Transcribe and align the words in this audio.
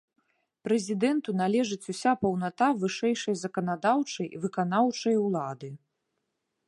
Прэзідэнту 0.67 1.35
належыць 1.41 1.89
уся 1.93 2.11
паўната 2.23 2.67
вышэйшай 2.85 3.35
заканадаўчай 3.43 4.27
і 4.37 4.43
выканаўчай 4.47 5.15
улады. 5.27 5.69